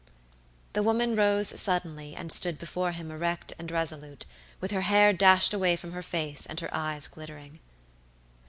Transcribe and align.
The 0.73 0.81
woman 0.81 1.13
rose 1.13 1.49
suddenly 1.49 2.15
and 2.15 2.31
stood 2.31 2.57
before 2.57 2.91
him 2.93 3.11
erect 3.11 3.53
and 3.59 3.69
resolute, 3.69 4.25
with 4.59 4.71
her 4.71 4.81
hair 4.81 5.13
dashed 5.13 5.53
away 5.53 5.75
from 5.75 5.91
her 5.91 6.01
face 6.01 6.47
and 6.47 6.59
her 6.59 6.73
eyes 6.73 7.05
glittering. 7.05 7.59